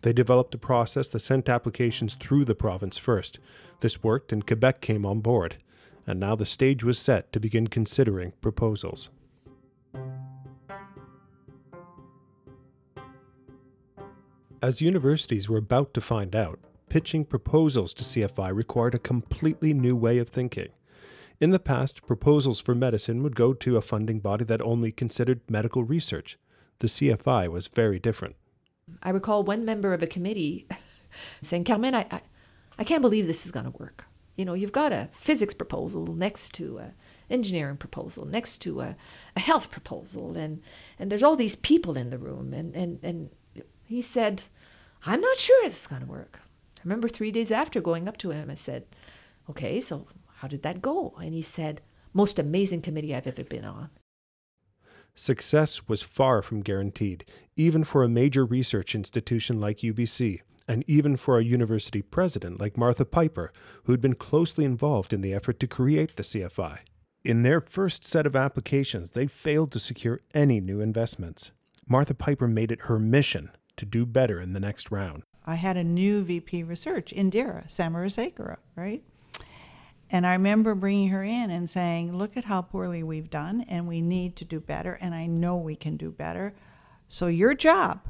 They 0.00 0.14
developed 0.14 0.54
a 0.54 0.58
process 0.58 1.10
that 1.10 1.18
sent 1.18 1.50
applications 1.50 2.14
through 2.14 2.46
the 2.46 2.54
province 2.54 2.96
first. 2.96 3.38
This 3.80 4.02
worked, 4.02 4.32
and 4.32 4.46
Quebec 4.46 4.80
came 4.80 5.04
on 5.04 5.20
board. 5.20 5.58
And 6.06 6.18
now 6.18 6.34
the 6.34 6.46
stage 6.46 6.82
was 6.82 6.98
set 6.98 7.30
to 7.34 7.40
begin 7.40 7.66
considering 7.66 8.32
proposals. 8.40 9.10
As 14.62 14.80
universities 14.80 15.50
were 15.50 15.58
about 15.58 15.92
to 15.92 16.00
find 16.00 16.34
out, 16.34 16.58
pitching 16.88 17.26
proposals 17.26 17.92
to 17.92 18.02
CFI 18.02 18.54
required 18.54 18.94
a 18.94 18.98
completely 18.98 19.74
new 19.74 19.94
way 19.94 20.16
of 20.16 20.30
thinking. 20.30 20.70
In 21.38 21.50
the 21.50 21.58
past, 21.58 22.06
proposals 22.06 22.60
for 22.60 22.74
medicine 22.74 23.22
would 23.22 23.36
go 23.36 23.52
to 23.52 23.76
a 23.76 23.82
funding 23.82 24.20
body 24.20 24.46
that 24.46 24.62
only 24.62 24.90
considered 24.90 25.42
medical 25.50 25.84
research. 25.84 26.38
The 26.78 26.86
CFI 26.86 27.48
was 27.48 27.68
very 27.68 27.98
different. 27.98 28.36
I 29.02 29.10
recall 29.10 29.42
one 29.42 29.64
member 29.64 29.92
of 29.92 30.02
a 30.02 30.06
committee 30.06 30.66
saying, 31.40 31.64
Carmen, 31.64 31.94
I, 31.94 32.06
I, 32.10 32.20
I 32.78 32.84
can't 32.84 33.02
believe 33.02 33.26
this 33.26 33.46
is 33.46 33.52
going 33.52 33.64
to 33.64 33.78
work. 33.78 34.04
You 34.36 34.44
know, 34.44 34.54
you've 34.54 34.72
got 34.72 34.92
a 34.92 35.08
physics 35.16 35.54
proposal 35.54 36.06
next 36.14 36.52
to 36.54 36.78
a 36.78 36.92
engineering 37.28 37.76
proposal, 37.76 38.24
next 38.24 38.58
to 38.58 38.80
a, 38.80 38.96
a 39.34 39.40
health 39.40 39.70
proposal, 39.70 40.36
and, 40.36 40.62
and 40.98 41.10
there's 41.10 41.22
all 41.22 41.36
these 41.36 41.56
people 41.56 41.96
in 41.96 42.10
the 42.10 42.18
room. 42.18 42.52
And, 42.52 42.74
and, 42.76 43.00
and 43.02 43.30
he 43.84 44.02
said, 44.02 44.42
I'm 45.04 45.20
not 45.20 45.38
sure 45.38 45.64
this 45.64 45.82
is 45.82 45.86
going 45.86 46.02
to 46.02 46.08
work. 46.08 46.40
I 46.78 46.82
remember 46.84 47.08
three 47.08 47.30
days 47.30 47.50
after 47.50 47.80
going 47.80 48.06
up 48.06 48.16
to 48.18 48.30
him, 48.30 48.50
I 48.50 48.54
said, 48.54 48.86
Okay, 49.48 49.80
so 49.80 50.06
how 50.36 50.48
did 50.48 50.62
that 50.62 50.82
go? 50.82 51.14
And 51.20 51.32
he 51.32 51.42
said, 51.42 51.80
Most 52.12 52.38
amazing 52.38 52.82
committee 52.82 53.14
I've 53.14 53.26
ever 53.26 53.44
been 53.44 53.64
on. 53.64 53.90
Success 55.18 55.88
was 55.88 56.02
far 56.02 56.42
from 56.42 56.60
guaranteed, 56.60 57.24
even 57.56 57.84
for 57.84 58.04
a 58.04 58.08
major 58.08 58.44
research 58.44 58.94
institution 58.94 59.58
like 59.58 59.78
UBC, 59.78 60.42
and 60.68 60.84
even 60.86 61.16
for 61.16 61.38
a 61.38 61.44
university 61.44 62.02
president 62.02 62.60
like 62.60 62.76
Martha 62.76 63.06
Piper, 63.06 63.50
who 63.84 63.92
had 63.92 64.00
been 64.02 64.14
closely 64.14 64.64
involved 64.64 65.14
in 65.14 65.22
the 65.22 65.32
effort 65.32 65.58
to 65.60 65.66
create 65.66 66.16
the 66.16 66.22
CFI. 66.22 66.80
In 67.24 67.42
their 67.42 67.62
first 67.62 68.04
set 68.04 68.26
of 68.26 68.36
applications, 68.36 69.12
they 69.12 69.26
failed 69.26 69.72
to 69.72 69.78
secure 69.78 70.20
any 70.34 70.60
new 70.60 70.80
investments. 70.80 71.50
Martha 71.88 72.14
Piper 72.14 72.46
made 72.46 72.70
it 72.70 72.82
her 72.82 72.98
mission 72.98 73.50
to 73.78 73.86
do 73.86 74.04
better 74.04 74.38
in 74.38 74.52
the 74.52 74.60
next 74.60 74.90
round. 74.90 75.22
I 75.46 75.54
had 75.54 75.78
a 75.78 75.84
new 75.84 76.24
VP 76.24 76.64
research, 76.64 77.14
Indira 77.16 77.68
Samarasekera, 77.68 78.58
right? 78.74 79.02
And 80.10 80.26
I 80.26 80.32
remember 80.32 80.74
bringing 80.74 81.08
her 81.08 81.24
in 81.24 81.50
and 81.50 81.68
saying, 81.68 82.16
look 82.16 82.36
at 82.36 82.44
how 82.44 82.62
poorly 82.62 83.02
we've 83.02 83.30
done, 83.30 83.62
and 83.68 83.88
we 83.88 84.00
need 84.00 84.36
to 84.36 84.44
do 84.44 84.60
better, 84.60 84.98
and 85.00 85.14
I 85.14 85.26
know 85.26 85.56
we 85.56 85.74
can 85.74 85.96
do 85.96 86.10
better. 86.10 86.54
So, 87.08 87.26
your 87.26 87.54
job 87.54 88.00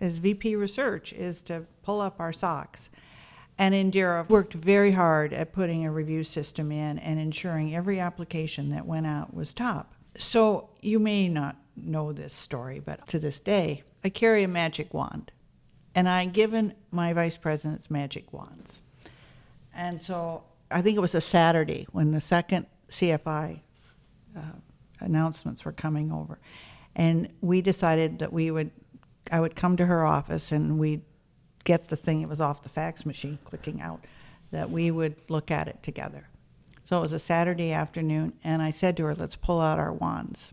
as 0.00 0.18
VP 0.18 0.56
Research 0.56 1.12
is 1.12 1.42
to 1.42 1.64
pull 1.82 2.00
up 2.00 2.18
our 2.18 2.32
socks. 2.32 2.90
And 3.58 3.74
Indira 3.74 4.28
worked 4.28 4.54
very 4.54 4.90
hard 4.90 5.32
at 5.32 5.52
putting 5.52 5.84
a 5.84 5.92
review 5.92 6.24
system 6.24 6.72
in 6.72 6.98
and 6.98 7.20
ensuring 7.20 7.76
every 7.76 8.00
application 8.00 8.70
that 8.70 8.84
went 8.84 9.06
out 9.06 9.32
was 9.32 9.54
top. 9.54 9.94
So, 10.18 10.70
you 10.80 10.98
may 10.98 11.28
not 11.28 11.56
know 11.76 12.12
this 12.12 12.34
story, 12.34 12.80
but 12.80 13.06
to 13.08 13.20
this 13.20 13.38
day, 13.38 13.84
I 14.02 14.08
carry 14.08 14.42
a 14.42 14.48
magic 14.48 14.92
wand. 14.92 15.30
And 15.94 16.08
I've 16.08 16.32
given 16.32 16.74
my 16.90 17.12
vice 17.12 17.36
presidents 17.36 17.90
magic 17.90 18.32
wands. 18.32 18.82
And 19.74 20.00
so 20.00 20.44
I 20.72 20.82
think 20.82 20.96
it 20.96 21.00
was 21.00 21.14
a 21.14 21.20
Saturday 21.20 21.86
when 21.92 22.12
the 22.12 22.20
second 22.20 22.66
CFI 22.88 23.60
uh, 24.36 24.40
announcements 25.00 25.64
were 25.64 25.72
coming 25.72 26.10
over, 26.10 26.38
and 26.96 27.28
we 27.40 27.60
decided 27.60 28.18
that 28.20 28.32
we 28.32 28.50
would, 28.50 28.70
I 29.30 29.40
would 29.40 29.56
come 29.56 29.76
to 29.76 29.86
her 29.86 30.04
office 30.04 30.52
and 30.52 30.78
we'd 30.78 31.02
get 31.64 31.88
the 31.88 31.96
thing. 31.96 32.22
It 32.22 32.28
was 32.28 32.40
off 32.40 32.62
the 32.62 32.68
fax 32.68 33.06
machine, 33.06 33.38
clicking 33.44 33.80
out. 33.80 34.04
That 34.50 34.70
we 34.70 34.90
would 34.90 35.16
look 35.30 35.50
at 35.50 35.68
it 35.68 35.82
together. 35.82 36.28
So 36.84 36.98
it 36.98 37.00
was 37.00 37.12
a 37.14 37.18
Saturday 37.18 37.72
afternoon, 37.72 38.34
and 38.44 38.60
I 38.60 38.70
said 38.70 38.98
to 38.98 39.04
her, 39.04 39.14
"Let's 39.14 39.36
pull 39.36 39.60
out 39.60 39.78
our 39.78 39.92
wands." 39.92 40.52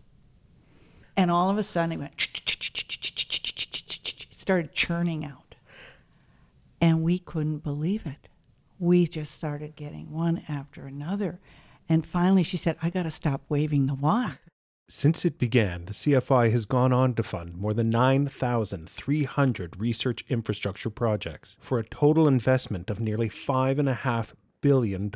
And 1.16 1.30
all 1.30 1.50
of 1.50 1.58
a 1.58 1.62
sudden, 1.62 1.92
it 1.92 1.98
went. 1.98 2.18
Started 4.30 4.72
churning 4.72 5.24
out, 5.24 5.54
and 6.80 7.02
we 7.02 7.18
couldn't 7.18 7.58
believe 7.58 8.06
it 8.06 8.29
we 8.80 9.06
just 9.06 9.32
started 9.32 9.76
getting 9.76 10.10
one 10.10 10.42
after 10.48 10.86
another. 10.86 11.38
And 11.88 12.06
finally, 12.06 12.42
she 12.42 12.56
said, 12.56 12.76
I 12.82 12.90
got 12.90 13.02
to 13.02 13.10
stop 13.10 13.42
waving 13.48 13.86
the 13.86 13.94
wand. 13.94 14.38
Since 14.88 15.24
it 15.24 15.38
began, 15.38 15.84
the 15.84 15.92
CFI 15.92 16.50
has 16.50 16.64
gone 16.64 16.92
on 16.92 17.14
to 17.14 17.22
fund 17.22 17.56
more 17.56 17.72
than 17.72 17.90
9,300 17.90 19.80
research 19.80 20.24
infrastructure 20.28 20.90
projects 20.90 21.56
for 21.60 21.78
a 21.78 21.84
total 21.84 22.26
investment 22.26 22.90
of 22.90 22.98
nearly 22.98 23.28
$5.5 23.28 24.26
billion. 24.60 25.12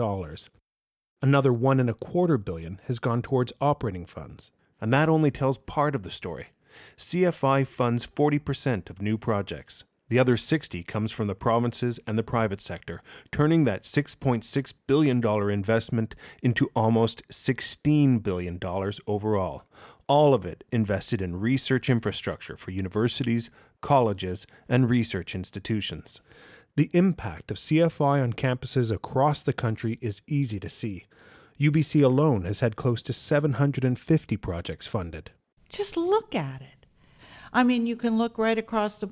Another 1.20 1.52
one 1.52 1.80
and 1.80 1.90
a 1.90 1.94
quarter 1.94 2.38
billion 2.38 2.80
has 2.84 2.98
gone 3.00 3.22
towards 3.22 3.52
operating 3.60 4.06
funds. 4.06 4.52
And 4.80 4.92
that 4.92 5.08
only 5.08 5.30
tells 5.30 5.58
part 5.58 5.94
of 5.94 6.02
the 6.02 6.10
story. 6.10 6.48
CFI 6.96 7.66
funds 7.66 8.06
40% 8.06 8.90
of 8.90 9.02
new 9.02 9.16
projects. 9.18 9.84
The 10.08 10.18
other 10.18 10.36
60 10.36 10.82
comes 10.82 11.12
from 11.12 11.28
the 11.28 11.34
provinces 11.34 11.98
and 12.06 12.18
the 12.18 12.22
private 12.22 12.60
sector, 12.60 13.02
turning 13.32 13.64
that 13.64 13.84
$6.6 13.84 14.74
billion 14.86 15.50
investment 15.50 16.14
into 16.42 16.70
almost 16.76 17.26
$16 17.28 18.22
billion 18.22 18.60
overall. 19.06 19.62
All 20.06 20.34
of 20.34 20.44
it 20.44 20.64
invested 20.70 21.22
in 21.22 21.40
research 21.40 21.88
infrastructure 21.88 22.56
for 22.56 22.70
universities, 22.70 23.50
colleges, 23.80 24.46
and 24.68 24.90
research 24.90 25.34
institutions. 25.34 26.20
The 26.76 26.90
impact 26.92 27.50
of 27.50 27.56
CFI 27.56 28.22
on 28.22 28.32
campuses 28.34 28.90
across 28.90 29.42
the 29.42 29.52
country 29.52 29.96
is 30.02 30.22
easy 30.26 30.60
to 30.60 30.68
see. 30.68 31.06
UBC 31.58 32.02
alone 32.02 32.44
has 32.44 32.60
had 32.60 32.76
close 32.76 33.00
to 33.02 33.12
750 33.12 34.36
projects 34.36 34.86
funded. 34.86 35.30
Just 35.68 35.96
look 35.96 36.34
at 36.34 36.60
it. 36.60 36.86
I 37.52 37.62
mean, 37.62 37.86
you 37.86 37.94
can 37.94 38.18
look 38.18 38.36
right 38.36 38.58
across 38.58 38.96
the, 38.96 39.08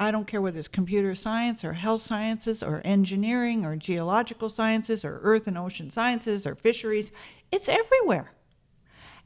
I 0.00 0.10
don't 0.10 0.26
care 0.26 0.40
whether 0.40 0.58
it's 0.58 0.66
computer 0.66 1.14
science 1.14 1.62
or 1.62 1.74
health 1.74 2.00
sciences 2.00 2.62
or 2.62 2.80
engineering 2.86 3.66
or 3.66 3.76
geological 3.76 4.48
sciences 4.48 5.04
or 5.04 5.20
earth 5.22 5.46
and 5.46 5.58
ocean 5.58 5.90
sciences 5.90 6.46
or 6.46 6.54
fisheries. 6.54 7.12
It's 7.52 7.68
everywhere. 7.68 8.32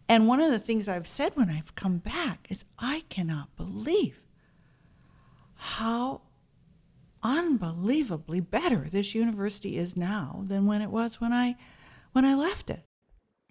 And 0.08 0.26
one 0.26 0.40
of 0.40 0.50
the 0.50 0.58
things 0.58 0.88
I've 0.88 1.06
said 1.06 1.36
when 1.36 1.48
I've 1.48 1.76
come 1.76 1.98
back 1.98 2.48
is 2.50 2.64
I 2.76 3.04
cannot 3.08 3.54
believe 3.56 4.20
how 5.54 6.22
unbelievably 7.22 8.40
better 8.40 8.88
this 8.90 9.14
university 9.14 9.78
is 9.78 9.96
now 9.96 10.42
than 10.44 10.66
when 10.66 10.82
it 10.82 10.90
was 10.90 11.20
when 11.20 11.32
I 11.32 11.56
when 12.10 12.24
I 12.24 12.34
left 12.34 12.68
it. 12.68 12.84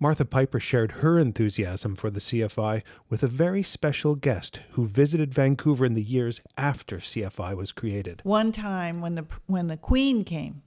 Martha 0.03 0.25
Piper 0.25 0.59
shared 0.59 0.91
her 0.99 1.17
enthusiasm 1.17 1.95
for 1.95 2.09
the 2.09 2.19
CFI 2.19 2.83
with 3.09 3.23
a 3.23 3.27
very 3.29 3.63
special 3.63 4.15
guest 4.15 4.59
who 4.71 4.85
visited 4.85 5.33
Vancouver 5.33 5.85
in 5.85 5.93
the 5.93 6.03
years 6.03 6.41
after 6.57 6.97
CFI 6.97 7.55
was 7.55 7.71
created. 7.71 8.19
One 8.25 8.51
time 8.51 8.99
when 8.99 9.15
the 9.15 9.25
when 9.45 9.67
the 9.67 9.77
Queen 9.77 10.25
came, 10.25 10.61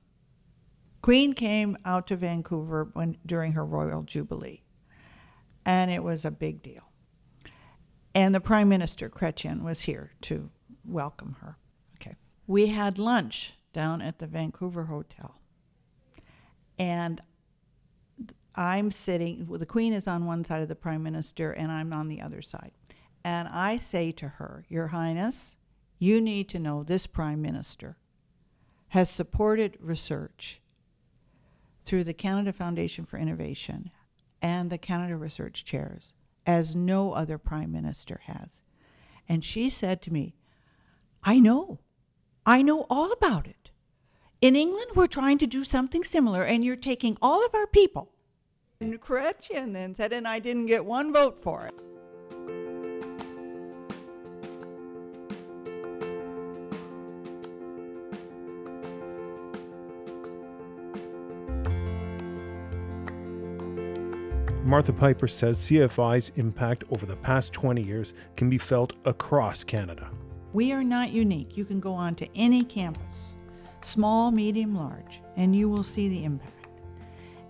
Queen 1.02 1.34
came 1.34 1.76
out 1.84 2.06
to 2.06 2.16
Vancouver 2.16 2.88
when 2.94 3.18
during 3.26 3.52
her 3.52 3.62
royal 3.62 4.04
jubilee, 4.04 4.62
and 5.66 5.90
it 5.90 6.02
was 6.02 6.24
a 6.24 6.30
big 6.30 6.62
deal. 6.62 6.90
And 8.14 8.34
the 8.34 8.40
Prime 8.40 8.70
Minister 8.70 9.10
Chrétien 9.10 9.62
was 9.62 9.82
here 9.82 10.12
to 10.22 10.48
welcome 10.82 11.36
her. 11.42 11.58
Okay, 12.00 12.16
we 12.46 12.68
had 12.68 12.98
lunch 12.98 13.52
down 13.74 14.00
at 14.00 14.18
the 14.18 14.26
Vancouver 14.26 14.84
Hotel, 14.84 15.38
and 16.78 17.20
I'm 18.56 18.90
sitting, 18.90 19.46
well, 19.46 19.58
the 19.58 19.66
Queen 19.66 19.92
is 19.92 20.08
on 20.08 20.24
one 20.24 20.44
side 20.44 20.62
of 20.62 20.68
the 20.68 20.74
Prime 20.74 21.02
Minister, 21.02 21.52
and 21.52 21.70
I'm 21.70 21.92
on 21.92 22.08
the 22.08 22.22
other 22.22 22.40
side. 22.40 22.72
And 23.22 23.48
I 23.48 23.76
say 23.76 24.12
to 24.12 24.28
her, 24.28 24.64
Your 24.68 24.88
Highness, 24.88 25.56
you 25.98 26.20
need 26.20 26.48
to 26.50 26.58
know 26.58 26.82
this 26.82 27.06
Prime 27.06 27.42
Minister 27.42 27.96
has 28.88 29.10
supported 29.10 29.76
research 29.80 30.60
through 31.84 32.04
the 32.04 32.14
Canada 32.14 32.52
Foundation 32.52 33.04
for 33.04 33.18
Innovation 33.18 33.90
and 34.40 34.70
the 34.70 34.78
Canada 34.78 35.16
Research 35.16 35.64
Chairs 35.64 36.12
as 36.46 36.74
no 36.74 37.12
other 37.12 37.38
Prime 37.38 37.72
Minister 37.72 38.20
has. 38.24 38.60
And 39.28 39.44
she 39.44 39.68
said 39.68 40.00
to 40.02 40.12
me, 40.12 40.34
I 41.24 41.40
know. 41.40 41.80
I 42.46 42.62
know 42.62 42.86
all 42.88 43.12
about 43.12 43.46
it. 43.46 43.70
In 44.40 44.54
England, 44.54 44.92
we're 44.94 45.08
trying 45.08 45.38
to 45.38 45.46
do 45.46 45.64
something 45.64 46.04
similar, 46.04 46.42
and 46.44 46.64
you're 46.64 46.76
taking 46.76 47.16
all 47.20 47.44
of 47.44 47.54
our 47.54 47.66
people 47.66 48.12
and 48.80 49.00
Chrétien 49.00 49.72
then 49.72 49.94
said, 49.94 50.12
and 50.12 50.28
I 50.28 50.38
didn't 50.38 50.66
get 50.66 50.84
one 50.84 51.12
vote 51.12 51.38
for 51.42 51.66
it. 51.66 51.74
Martha 64.64 64.92
Piper 64.92 65.28
says 65.28 65.60
CFI's 65.60 66.32
impact 66.34 66.82
over 66.90 67.06
the 67.06 67.14
past 67.16 67.52
20 67.52 67.80
years 67.80 68.14
can 68.36 68.50
be 68.50 68.58
felt 68.58 68.94
across 69.04 69.62
Canada. 69.62 70.10
We 70.52 70.72
are 70.72 70.82
not 70.82 71.12
unique. 71.12 71.56
You 71.56 71.64
can 71.64 71.78
go 71.78 71.92
on 71.92 72.16
to 72.16 72.28
any 72.34 72.64
campus, 72.64 73.36
small, 73.80 74.32
medium, 74.32 74.74
large, 74.74 75.22
and 75.36 75.54
you 75.54 75.68
will 75.68 75.84
see 75.84 76.08
the 76.08 76.24
impact 76.24 76.55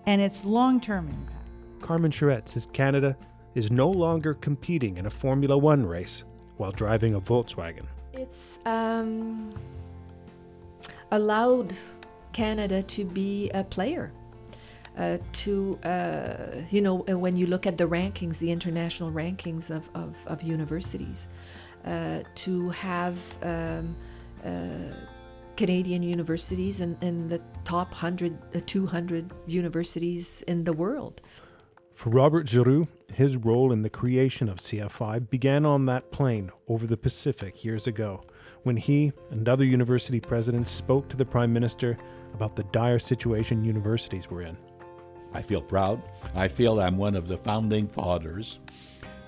and 0.07 0.21
its 0.21 0.43
long 0.43 0.79
term 0.81 1.07
impact. 1.09 1.33
Carmen 1.81 2.09
Charette 2.09 2.49
says 2.49 2.67
Canada 2.73 3.15
is 3.53 3.69
no 3.69 3.89
longer 3.89 4.33
competing 4.33 4.97
in 4.97 5.05
a 5.05 5.09
Formula 5.09 5.55
One 5.55 5.85
race 5.85 6.23
while 6.57 6.71
driving 6.71 7.13
a 7.13 7.21
Volkswagen. 7.21 7.85
It's 8.13 8.57
um, 8.65 9.53
allowed 11.11 11.73
Canada 12.33 12.81
to 12.81 13.05
be 13.05 13.51
a 13.51 13.63
player. 13.63 14.11
Uh, 14.97 15.19
to 15.31 15.77
uh, 15.83 16.55
you 16.71 16.81
know 16.81 16.95
when 16.95 17.37
you 17.37 17.45
look 17.45 17.67
at 17.67 17.77
the 17.77 17.87
rankings 17.87 18.39
the 18.39 18.51
international 18.51 19.11
rankings 19.11 19.69
of, 19.69 19.87
of, 19.93 20.17
of 20.25 20.41
universities 20.41 21.27
uh, 21.85 22.23
to 22.33 22.69
have 22.71 23.19
um, 23.43 23.95
uh, 24.43 24.49
Canadian 25.57 26.03
universities 26.03 26.79
and, 26.79 27.01
and 27.03 27.29
the 27.29 27.41
top 27.65 27.89
100, 27.89 28.37
uh, 28.55 28.61
200 28.65 29.31
universities 29.47 30.43
in 30.47 30.63
the 30.63 30.71
world. 30.71 31.19
For 31.95 32.11
Robert 32.11 32.47
Giroux, 32.47 32.87
his 33.11 33.35
role 33.37 33.71
in 33.71 33.81
the 33.81 33.89
creation 33.89 34.49
of 34.49 34.57
CFI 34.57 35.29
began 35.31 35.65
on 35.65 35.87
that 35.87 36.11
plane 36.11 36.51
over 36.67 36.85
the 36.85 36.95
Pacific 36.95 37.65
years 37.65 37.87
ago 37.87 38.21
when 38.63 38.77
he 38.77 39.11
and 39.31 39.49
other 39.49 39.65
university 39.65 40.19
presidents 40.19 40.69
spoke 40.69 41.09
to 41.09 41.17
the 41.17 41.25
Prime 41.25 41.51
Minister 41.51 41.97
about 42.35 42.55
the 42.55 42.63
dire 42.65 42.99
situation 42.99 43.65
universities 43.65 44.29
were 44.29 44.43
in. 44.43 44.55
I 45.33 45.41
feel 45.41 45.61
proud. 45.61 46.01
I 46.35 46.47
feel 46.47 46.79
I'm 46.79 46.97
one 46.97 47.15
of 47.15 47.27
the 47.27 47.37
founding 47.37 47.87
fathers 47.87 48.59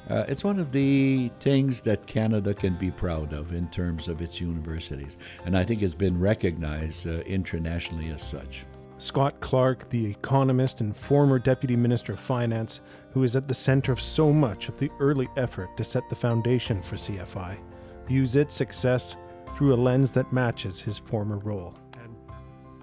uh, 0.09 0.25
it's 0.27 0.43
one 0.43 0.59
of 0.59 0.71
the 0.71 1.31
things 1.39 1.81
that 1.81 2.07
Canada 2.07 2.53
can 2.53 2.75
be 2.75 2.89
proud 2.89 3.31
of 3.31 3.53
in 3.53 3.69
terms 3.69 4.07
of 4.07 4.21
its 4.21 4.41
universities, 4.41 5.17
and 5.45 5.55
I 5.55 5.63
think 5.63 5.81
it's 5.81 5.93
been 5.93 6.19
recognized 6.19 7.07
uh, 7.07 7.19
internationally 7.21 8.09
as 8.09 8.23
such. 8.23 8.65
Scott 8.97 9.39
Clark, 9.39 9.87
the 9.89 10.05
economist 10.05 10.81
and 10.81 10.95
former 10.95 11.39
Deputy 11.39 11.75
Minister 11.75 12.13
of 12.13 12.19
Finance, 12.19 12.81
who 13.11 13.23
is 13.23 13.35
at 13.35 13.47
the 13.47 13.53
center 13.53 13.93
of 13.93 14.01
so 14.01 14.33
much 14.33 14.67
of 14.67 14.77
the 14.77 14.91
early 14.99 15.29
effort 15.37 15.77
to 15.77 15.83
set 15.85 16.09
the 16.09 16.15
foundation 16.15 16.81
for 16.81 16.97
CFI, 16.97 17.57
views 18.05 18.35
its 18.35 18.55
success 18.55 19.15
through 19.55 19.73
a 19.73 19.77
lens 19.77 20.11
that 20.11 20.33
matches 20.33 20.81
his 20.81 20.97
former 20.97 21.37
role. 21.37 21.75
And 21.93 22.13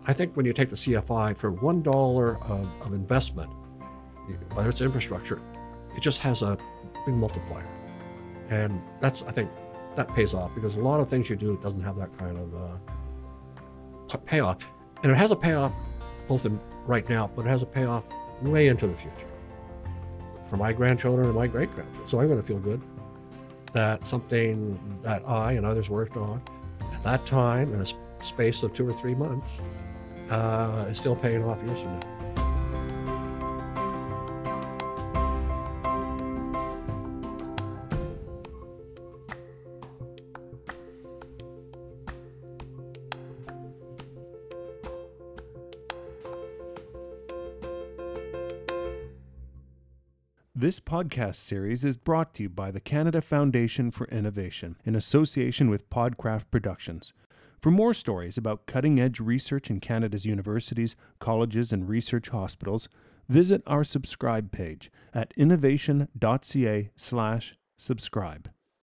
I 0.07 0.13
think 0.13 0.35
when 0.37 0.47
you 0.47 0.55
take 0.55 0.71
the 0.71 0.77
CFI 0.77 1.37
for 1.37 1.51
one 1.51 1.83
dollar 1.83 2.39
of, 2.45 2.67
of 2.81 2.95
investment, 2.95 3.51
whether 4.55 4.71
it's 4.71 4.81
infrastructure, 4.81 5.41
it 5.97 6.01
just 6.01 6.21
has 6.21 6.43
a 6.43 6.57
big 7.07 7.15
multiplier. 7.15 7.67
And 8.51 8.81
that's, 9.01 9.23
I 9.23 9.31
think, 9.31 9.51
that 9.95 10.09
pays 10.15 10.35
off 10.35 10.55
because 10.55 10.77
a 10.77 10.81
lot 10.81 11.01
of 11.01 11.09
things 11.09 11.31
you 11.31 11.37
do 11.37 11.59
doesn't 11.63 11.83
have 11.83 11.97
that 11.97 12.17
kind 12.19 12.37
of 12.37 12.55
uh, 12.55 14.17
payoff. 14.27 14.59
And 15.03 15.11
it 15.11 15.17
has 15.17 15.31
a 15.31 15.37
payoff 15.37 15.73
both 16.29 16.45
in 16.45 16.61
right 16.85 17.09
now, 17.09 17.31
but 17.35 17.47
it 17.47 17.49
has 17.49 17.63
a 17.63 17.67
payoff 17.67 18.09
way 18.43 18.69
into 18.69 18.87
the 18.87 18.95
future 18.95 19.29
for 20.49 20.57
my 20.57 20.73
grandchildren 20.73 21.27
and 21.27 21.35
my 21.35 21.47
great 21.47 21.73
grandchildren. 21.73 22.09
So 22.09 22.21
I'm 22.21 22.29
going 22.29 22.41
to 22.41 22.47
feel 22.47 22.59
good 22.59 22.81
that 23.73 24.07
something 24.07 24.79
that 25.03 25.27
I 25.29 25.53
and 25.53 25.67
others 25.67 25.91
worked 25.91 26.17
on 26.17 26.41
at 26.93 27.03
that 27.03 27.27
time 27.27 27.75
in 27.75 27.81
a 27.81 28.25
space 28.25 28.63
of 28.63 28.73
two 28.73 28.89
or 28.89 28.93
three 29.01 29.15
months 29.15 29.61
uh, 30.31 30.87
is 30.89 30.99
still 30.99 31.17
paying 31.17 31.45
off 31.45 31.63
years 31.63 31.81
from 31.81 31.99
now. 31.99 32.16
This 50.59 50.81
podcast 50.81 51.35
series 51.35 51.85
is 51.85 51.99
brought 51.99 52.33
to 52.33 52.45
you 52.45 52.49
by 52.49 52.71
the 52.71 52.81
Canada 52.81 53.21
Foundation 53.21 53.91
for 53.91 54.07
Innovation 54.07 54.77
in 54.87 54.97
association 54.97 55.69
with 55.69 55.91
Podcraft 55.91 56.45
Productions. 56.51 57.13
For 57.61 57.71
more 57.71 57.93
stories 57.93 58.39
about 58.39 58.65
cutting 58.65 58.99
edge 58.99 59.21
research 59.21 59.69
in 59.69 59.81
Canada's 59.81 60.25
universities, 60.25 60.97
colleges, 61.19 61.73
and 61.73 61.87
research 61.87 62.31
hospitals, 62.31 62.89
visit 63.29 63.63
our 63.67 63.85
subscribe 63.85 64.51
page 64.51 64.91
at 65.13 65.35
innovation.ca/slash 65.37 67.55
subscribe. 67.77 68.51